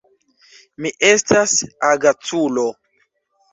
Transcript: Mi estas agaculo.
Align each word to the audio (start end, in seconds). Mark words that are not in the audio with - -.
Mi 0.85 0.91
estas 1.09 1.55
agaculo. 1.93 2.67